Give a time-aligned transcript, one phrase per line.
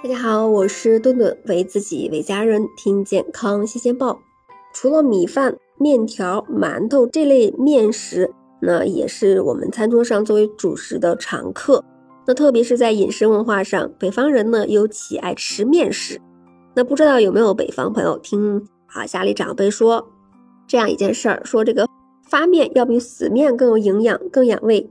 [0.00, 4.20] 大家好，我是顿顿，为自己为家人听健康新鲜报。
[4.72, 8.32] 除了米饭、面条、馒头这类面食，
[8.62, 11.84] 那也是我们餐桌上作为主食的常客。
[12.28, 16.20] 那特别是在饮食文化上，北方人呢尤其爱吃面食。
[16.76, 20.08] 那不知道有没有北方朋友听啊家里长辈说
[20.68, 21.88] 这样一件事儿，说这个
[22.28, 24.88] 发面要比死面更有营养、更养胃。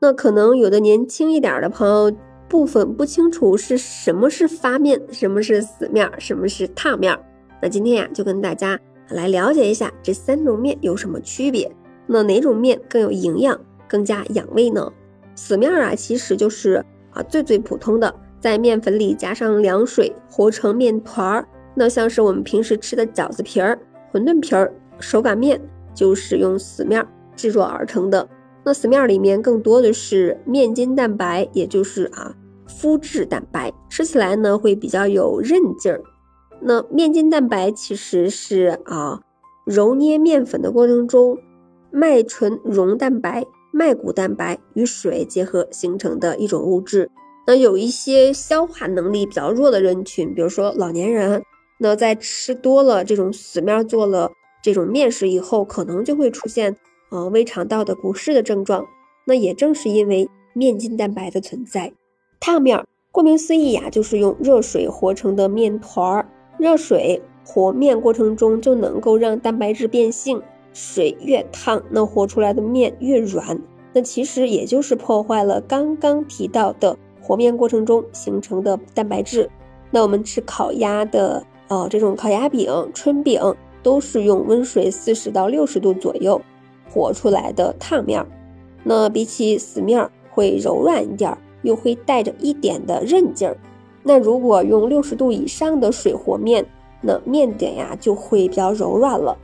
[0.00, 2.10] 那可能有的年轻一点的朋友。
[2.48, 7.18] 部分不清楚是什么是发面，什么是死面，什么是烫面。
[7.60, 8.78] 那今天呀，就跟大家
[9.10, 11.70] 来了解一下这三种面有什么区别。
[12.06, 14.92] 那哪种面更有营养，更加养胃呢？
[15.34, 21.46] 死面啊，其实就是啊最最普通的，在面粉里加上凉水和成面团儿。
[21.74, 23.78] 那像是我们平时吃的饺子皮儿、
[24.12, 25.60] 馄饨皮儿、手擀面，
[25.94, 27.04] 就是用死面
[27.34, 28.26] 制作而成的。
[28.66, 32.34] 那死面里面更多的是面筋蛋白，也就是啊
[32.66, 36.02] 麸质蛋白，吃起来呢会比较有韧劲儿。
[36.60, 39.20] 那面筋蛋白其实是啊
[39.64, 41.38] 揉捏面粉的过程中，
[41.92, 47.08] 麦醇溶蛋白、麦谷蛋白与水结合形成的一种物质。
[47.46, 51.40] 那有一些消化能力比较弱的人群，比如说老年人，
[51.78, 56.76] 那在吃多了这种死面做了这种面食以后，可能就会出现。
[57.16, 58.84] 呃，胃肠道的不适的症状，
[59.24, 61.90] 那也正是因为面筋蛋白的存在。
[62.38, 66.28] 烫面，顾名思义呀，就是用热水和成的面团儿。
[66.58, 70.42] 热水和面过程中就能够让蛋白质变性，
[70.74, 73.58] 水越烫，那和出来的面越软。
[73.94, 79.48] 那其实也就是破坏了刚刚提到的和面过程中形成的蛋白质。
[79.90, 83.40] 那我们吃烤鸭的，呃，这种烤鸭饼、春饼，
[83.82, 86.38] 都是用温水四十到六十度左右。
[86.88, 88.26] 和出来的烫面儿，
[88.82, 93.56] 那比起死面儿会柔软一点，又会带着一点的韧劲儿。
[94.02, 96.64] 那如果用六十度以上的水和面，
[97.00, 99.36] 那面点呀就会比较柔软了。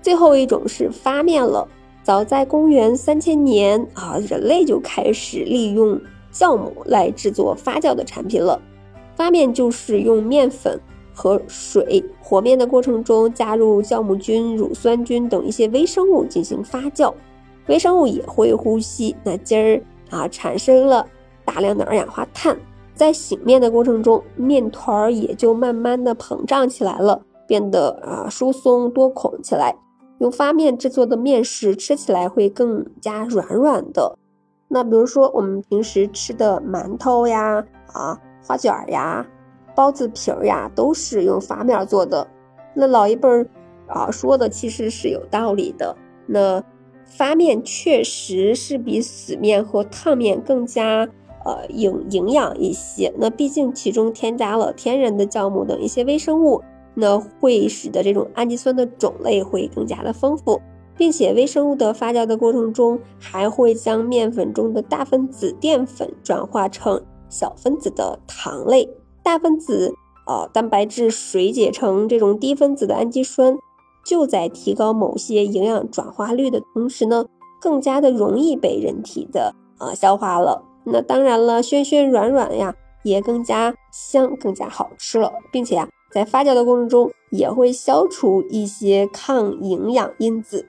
[0.00, 1.66] 最后一种是发面了。
[2.02, 6.00] 早在公元三千年啊，人类就开始利用
[6.32, 8.60] 酵母来制作发酵的产品了。
[9.14, 10.80] 发面就是用面粉。
[11.20, 17.12] 和水和面的过程中，加入酵母菌、乳酸菌等一些微生物进行发酵，
[17.66, 21.06] 微生物也会呼吸，那今儿啊产生了
[21.44, 22.56] 大量的二氧化碳，
[22.94, 29.76] 在醒面的过程中，面团儿也就慢慢的膨胀起来了，变得啊疏松多孔起来。
[30.20, 34.16] 用发面制作的面食吃起来会更加软软的。
[34.68, 39.26] 那比如说我们平时吃的馒头呀、啊花卷呀。
[39.74, 42.26] 包子皮儿呀，都是用发面做的。
[42.74, 43.46] 那老一辈儿
[43.86, 45.96] 啊说的其实是有道理的。
[46.26, 46.62] 那
[47.04, 51.08] 发面确实是比死面和烫面更加
[51.44, 53.12] 呃营营养一些。
[53.18, 56.62] 那毕竟其中添加了天然的酵母等一些微生物，
[56.94, 60.60] 那会使得这种氨基酸的种类会更加的丰富，
[60.96, 68.88] 并且微生物的发酵的过程中，还会将面粉中的大分子淀粉转化成小分子的糖类。
[69.22, 69.94] 大分子
[70.26, 73.58] 呃蛋白质水解成这种低分子的氨基酸，
[74.04, 77.26] 就在提高某些营养转化率的同时呢，
[77.60, 80.62] 更加的容易被人体的啊消化了。
[80.84, 90.68] 那当然了，暄暄软软呀，也更加香，更加好吃了，并且呀，在发酵的过程中也会消除一些抗营养因子。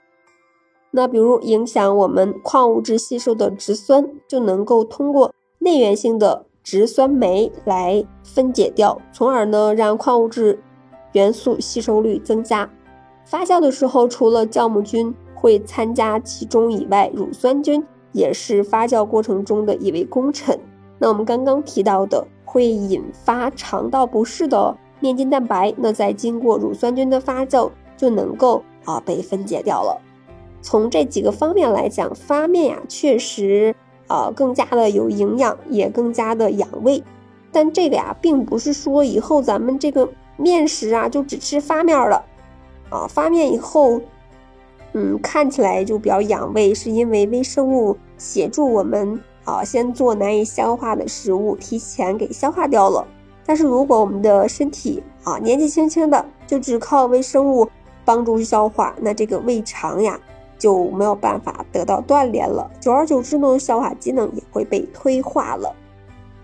[0.91, 6.45] 那比如影响我们矿物质吸收的植酸，就能够通过内源性的。
[6.63, 10.59] 植酸酶来分解掉，从而呢让矿物质
[11.13, 12.69] 元素吸收率增加。
[13.25, 20.59] 发酵的时候，除了酵母菌会参加其中以外，乳酸菌也是发酵过程中的一位功臣。
[20.99, 29.99] 那我们刚刚提到的会引发肠道不适的面筋蛋白，那在经过乳酸菌的发酵就能够啊被分解掉了。
[30.61, 33.75] 从这几个方面来讲，发面呀确实。
[34.11, 37.01] 呃，更加的有营养，也更加的养胃。
[37.49, 42.21] 但这个呀，并不是说以后咱们这个面食啊，就只吃发面了。
[42.89, 44.01] 啊，发面以后，
[44.91, 53.07] 嗯，看起来就比较养胃，是因为微生物协助我们啊，先做难以消化的食物，提前给消化掉了。
[53.45, 57.65] 但是如果我们的身体啊，年纪轻轻的，就只靠微生物
[58.03, 60.19] 帮助消化，那这个胃肠呀。
[60.61, 65.75] 就没有办法得到锻炼了，久而久之呢，消化机能也会被退化了。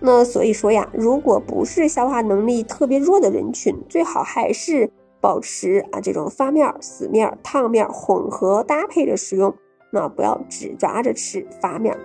[0.00, 9.54] 那所以说呀，如果不是消化能力特别弱的人群，最好还是保持啊这种发面、死面、烫面混合搭配着食用，
[9.92, 11.96] 那不要只抓着吃发面。